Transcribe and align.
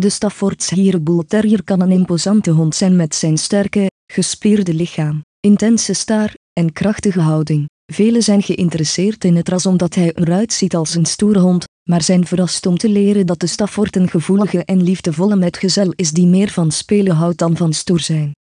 De 0.00 0.08
Staffordshire 0.08 1.00
Bull 1.00 1.24
Terrier 1.26 1.64
kan 1.64 1.80
een 1.80 1.90
imposante 1.90 2.50
hond 2.50 2.74
zijn 2.74 2.96
met 2.96 3.14
zijn 3.14 3.38
sterke, 3.38 3.90
gespierde 4.12 4.74
lichaam, 4.74 5.24
intense 5.40 5.92
staar 5.92 6.34
en 6.52 6.72
krachtige 6.72 7.20
houding. 7.20 7.68
Velen 7.92 8.22
zijn 8.22 8.42
geïnteresseerd 8.42 9.24
in 9.24 9.36
het 9.36 9.48
ras 9.48 9.66
omdat 9.66 9.94
hij 9.94 10.12
eruit 10.14 10.52
ziet 10.52 10.74
als 10.74 10.94
een 10.94 11.04
stoere 11.04 11.38
hond, 11.38 11.64
maar 11.88 12.02
zijn 12.02 12.26
verrast 12.26 12.66
om 12.66 12.76
te 12.76 12.88
leren 12.88 13.26
dat 13.26 13.40
de 13.40 13.46
Stafford 13.46 13.96
een 13.96 14.08
gevoelige 14.08 14.64
en 14.64 14.82
liefdevolle 14.82 15.36
metgezel 15.36 15.92
is 15.96 16.10
die 16.10 16.26
meer 16.26 16.48
van 16.48 16.70
spelen 16.70 17.16
houdt 17.16 17.38
dan 17.38 17.56
van 17.56 17.72
stoer 17.72 18.00
zijn. 18.00 18.32